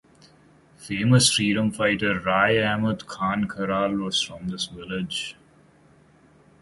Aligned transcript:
Famous 0.77 1.31
freedom 1.31 1.69
fighter 1.69 2.19
Rai 2.21 2.59
Ahmad 2.65 3.05
Khan 3.05 3.47
Kharal 3.47 4.03
was 4.03 4.19
from 4.19 4.47
this 4.47 4.65
village. 4.65 5.35